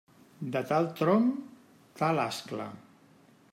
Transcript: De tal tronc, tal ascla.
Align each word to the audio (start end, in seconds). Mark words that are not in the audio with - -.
De 0.55 0.63
tal 0.69 0.87
tronc, 1.01 1.29
tal 2.01 2.25
ascla. 2.25 2.69